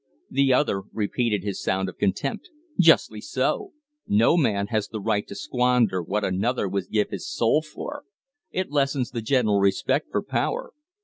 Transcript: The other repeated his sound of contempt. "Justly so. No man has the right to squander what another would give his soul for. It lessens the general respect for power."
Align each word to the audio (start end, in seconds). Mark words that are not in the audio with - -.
The 0.31 0.51
other 0.51 0.81
repeated 0.91 1.43
his 1.43 1.61
sound 1.61 1.87
of 1.87 1.99
contempt. 1.99 2.49
"Justly 2.79 3.21
so. 3.21 3.73
No 4.07 4.35
man 4.35 4.65
has 4.71 4.87
the 4.87 4.99
right 4.99 5.27
to 5.27 5.35
squander 5.35 6.01
what 6.01 6.23
another 6.23 6.67
would 6.67 6.89
give 6.89 7.11
his 7.11 7.29
soul 7.29 7.61
for. 7.61 8.05
It 8.49 8.71
lessens 8.71 9.11
the 9.11 9.21
general 9.21 9.59
respect 9.59 10.09
for 10.09 10.23
power." 10.23 10.71